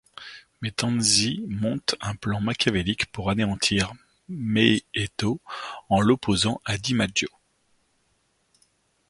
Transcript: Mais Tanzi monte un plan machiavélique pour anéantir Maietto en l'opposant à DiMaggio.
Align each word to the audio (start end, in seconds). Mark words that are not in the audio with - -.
Mais 0.63 0.71
Tanzi 0.71 1.43
monte 1.47 1.93
un 2.01 2.15
plan 2.15 2.41
machiavélique 2.41 3.11
pour 3.11 3.29
anéantir 3.29 3.93
Maietto 4.29 5.39
en 5.89 6.01
l'opposant 6.01 6.59
à 6.65 6.79
DiMaggio. 6.79 7.29